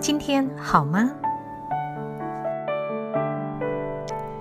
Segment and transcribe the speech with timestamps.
[0.00, 1.10] 今天好吗？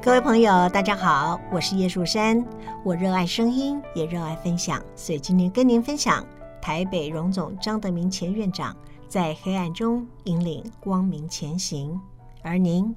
[0.00, 2.44] 各位朋友，大家好，我是叶树山。
[2.84, 6.24] 我热爱声音，也热爱分享，所以今天跟您分享
[6.60, 8.76] 台北荣总张德明前院长
[9.08, 12.00] 在黑暗中引领光明前行。
[12.42, 12.94] 而您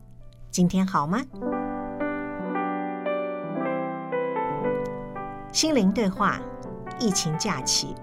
[0.52, 1.20] 今天好吗？
[5.52, 6.40] 心灵对话，
[7.00, 7.96] 疫情假期，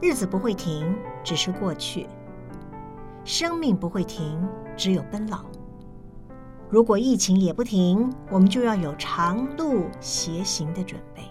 [0.00, 2.06] 日子不会停，只是过去；
[3.24, 4.40] 生命不会停，
[4.76, 5.44] 只有奔老。
[6.70, 11.22] 如果疫情也不停，我们就要有长路斜行的准备。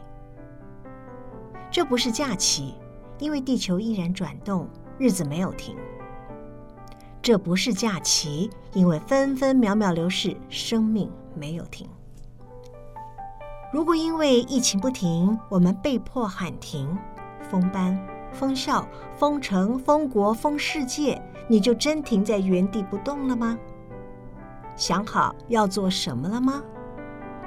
[1.72, 2.76] 这不是假期，
[3.20, 5.76] 因为地球依然转动，日子没有停。
[7.22, 11.88] 这不是假期，因为分分秒秒流逝，生命没有停。
[13.72, 16.98] 如果因为疫情不停，我们被迫喊停，
[17.50, 18.00] 封班、
[18.32, 23.58] 封校、封城、封国、封世界，你就真停在原地不动了吗？
[24.76, 26.62] 想好要做什么了吗？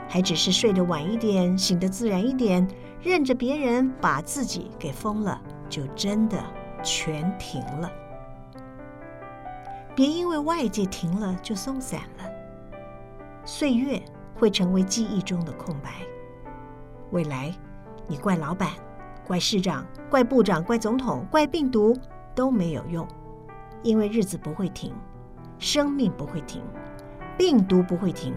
[0.09, 2.67] 还只是睡得晚一点，醒得自然一点，
[3.00, 6.37] 任着别人把自己给封了，就真的
[6.83, 7.89] 全停了。
[9.94, 12.25] 别因为外界停了就松散了。
[13.44, 14.03] 岁月
[14.34, 15.91] 会成为记忆中的空白。
[17.11, 17.55] 未来，
[18.09, 18.70] 你怪老板、
[19.31, 21.97] 怪市长、怪部长、怪总统、怪病毒
[22.34, 23.06] 都没有用，
[23.81, 24.92] 因为日子不会停，
[25.56, 26.61] 生命不会停。
[27.39, 28.34] 病毒不会停，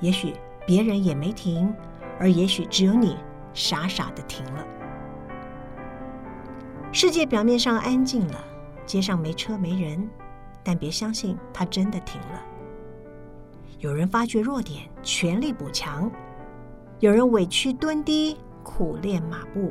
[0.00, 0.32] 也许
[0.66, 1.70] 别人也没停，
[2.18, 3.18] 而也许只有你
[3.52, 4.66] 傻傻的停了。
[6.90, 8.42] 世界表面上安静了，
[8.86, 10.08] 街上没车没人，
[10.62, 12.42] 但别相信它真的停了。
[13.80, 16.10] 有人发觉弱点，全力补强；
[17.00, 19.70] 有人委屈蹲低，苦练马步；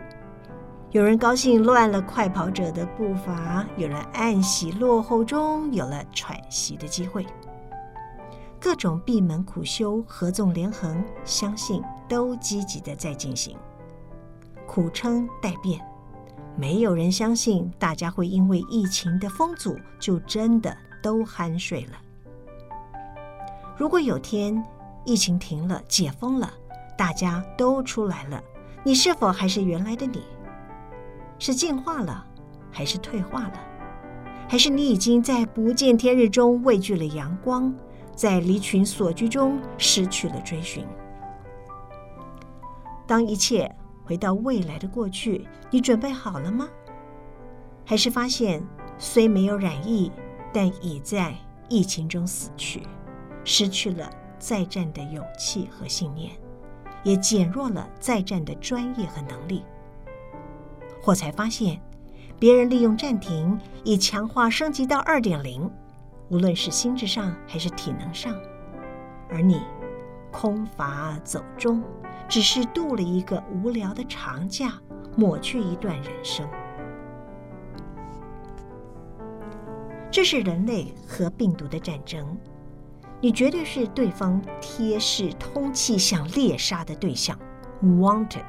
[0.92, 7.26] 有人高兴乱了快跑者的步伐；有人暗喜落后中有了喘息的机会。
[8.62, 13.58] 各种闭门苦修、合纵连横，相信都积极的在进行。
[14.66, 15.86] 苦撑待变，
[16.56, 21.98] 没有人相信大家会因为疫情的封阻就真的都酣睡了。
[23.76, 24.64] 如果有天
[25.04, 26.50] 疫情停了、解封了，
[26.98, 28.42] 大家都出来了，
[28.86, 30.24] 你是否还是原来的你？
[31.40, 32.26] 是进化了，
[32.70, 33.54] 还是退化了？
[34.50, 37.74] 还是你已经在不见天日中畏惧了阳光？
[38.14, 40.86] 在离群所居中失去了追寻。
[43.08, 43.74] 当一切
[44.04, 46.68] 回到未来的过去，你准备好了吗？
[47.86, 48.64] 还是发现
[49.00, 50.12] 虽没有染疫，
[50.54, 51.34] 但已在
[51.70, 52.84] 疫情中死去，
[53.44, 56.32] 失去了再战的勇气和信念，
[57.04, 59.64] 也减弱了再战的专业和能力？
[61.06, 61.80] 我才发现，
[62.40, 65.70] 别人利用暂停，以强化升级到二点零。
[66.30, 68.34] 无论是心智上还是体能上，
[69.30, 69.62] 而你
[70.32, 71.84] 空乏走中，
[72.28, 74.74] 只是度了一个无聊的长假，
[75.16, 76.48] 抹去一段人生。
[80.10, 82.38] 这是人类和病毒的战争，
[83.24, 87.40] 你绝对是对方贴视通气想猎杀的对象
[87.82, 88.44] ，wanted，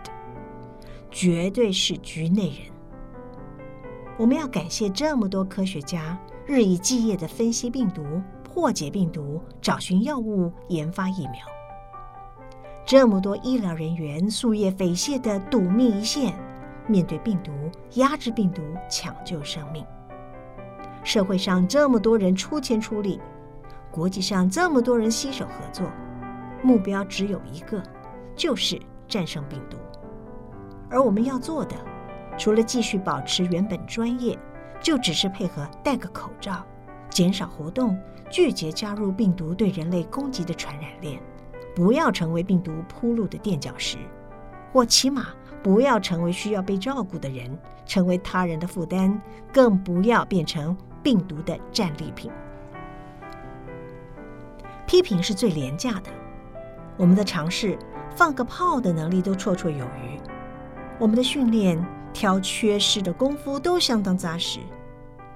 [1.13, 2.59] 绝对是局内人。
[4.19, 6.19] 我们要感谢这么多科学家。
[6.45, 8.05] 日以继夜的分析病毒、
[8.43, 11.41] 破解病毒、找寻药物、研发疫苗，
[12.85, 16.35] 这么多医疗人员夙夜匪懈的赌命一线，
[16.89, 17.53] 面对病毒、
[17.95, 18.61] 压制病毒、
[18.91, 19.87] 抢救生命。
[21.05, 23.21] 社会上这么多人出钱出力，
[23.95, 25.89] 国际上这么多人携手合作，
[26.65, 27.81] 目标只有一个，
[28.35, 29.77] 就是战胜病毒。
[30.91, 31.77] 而我们要做的，
[32.37, 34.37] 除了继续保持原本专业。
[34.81, 36.63] 就只是配合戴个口罩，
[37.09, 41.19] 减少活动，拒绝加入病毒对人类攻击的传染链，
[41.75, 43.97] 不要成为病毒铺路的垫脚石，
[44.75, 45.29] 或起码
[45.63, 49.19] 不要成为需要被照顾的人，成为他人的负担，
[49.51, 52.31] 更不要变成病毒的战利品。
[54.87, 56.11] 批评是最廉价的，
[56.97, 57.79] 我们的尝试
[58.15, 60.19] 放个炮的能力都绰绰有余，
[60.99, 61.85] 我们的训练。
[62.15, 64.61] 挑缺失的功夫都相当扎实，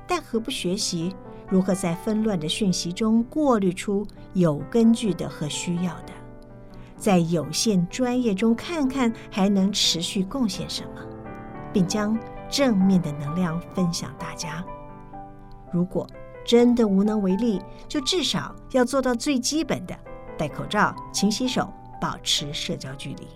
[0.06, 1.12] 但何不学习
[1.48, 6.12] 如何在纷乱的讯息中过滤出有根据的和需要的，
[6.96, 11.02] 在有限专业中看看还能持续贡献什么，
[11.72, 12.16] 并将
[12.48, 14.64] 正面的能量分享大家。
[15.72, 16.06] 如果
[16.48, 19.94] 真的无能为力，就至少要做到最基本的：
[20.38, 23.28] 戴口罩、勤洗手、保持社交距离。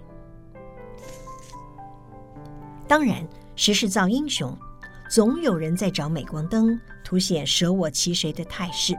[2.89, 3.23] 当然，
[3.55, 4.57] 时势造英雄，
[5.11, 8.99] 总有人在找镁光灯，凸显舍我其谁的态势。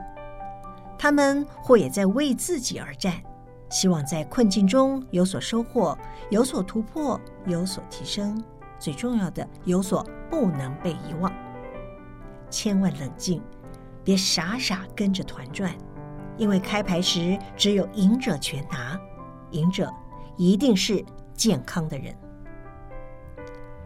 [0.96, 3.20] 他们或也在为自己而战，
[3.68, 5.98] 希望在困境中有所收获、
[6.30, 8.40] 有所突破、有所提升。
[8.78, 11.32] 最重要的，有所不能被遗忘。
[12.48, 13.42] 千万冷静，
[14.04, 15.74] 别傻傻跟着团转，
[16.36, 19.00] 因为开牌时只有赢者全拿，
[19.50, 19.90] 赢者
[20.36, 21.04] 一定是
[21.34, 22.14] 健康的人。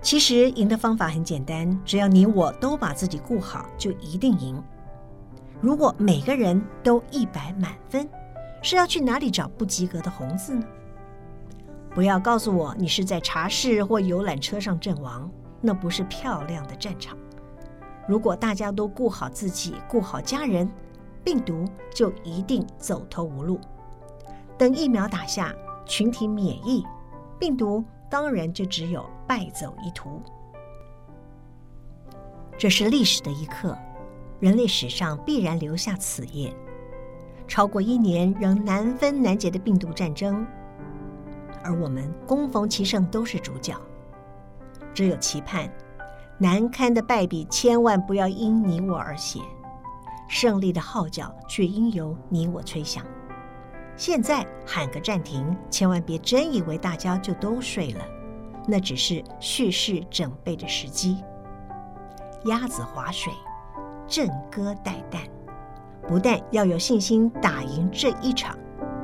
[0.03, 4.63] 其实赢的方法很简单，只要你我都把自己顾好，就一定赢。
[5.61, 8.09] 如果每个人都一百满分，
[8.63, 10.65] 是要去哪里找不及格的红字呢？
[11.95, 15.29] 不要告诉我你是在茶室或游览车上阵亡，
[15.61, 17.19] 那不是漂亮的战场。
[18.09, 20.69] 如果大家都顾好自己，顾好家人，
[21.23, 21.65] 病毒
[21.95, 23.61] 就一定走投无路。
[24.57, 26.85] 等疫苗打下，群体免疫，
[27.39, 30.23] 病毒当然就只有败走一途。
[32.57, 33.77] 这是历史的一刻。
[34.41, 36.55] 人类史上必然留下此页，
[37.49, 40.47] 超过一年仍难分难解的病毒战争，
[41.63, 43.75] 而我们攻逢其胜都是主角。
[44.95, 45.69] 只有期盼，
[46.39, 49.41] 难堪的败笔千万不要因你我而写，
[50.29, 53.05] 胜利的号角却应由你我吹响。
[53.97, 58.05] 现在喊个暂停，千万别真以为大家就都睡了，
[58.67, 61.19] 那只是蓄势准备的时机。
[62.45, 63.33] 鸭子划水。
[64.11, 65.19] 振歌待旦，
[66.09, 68.57] 不但要有信心打赢这一场，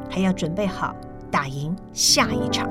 [0.08, 0.96] 还要准备好
[1.30, 2.66] 打赢下一场。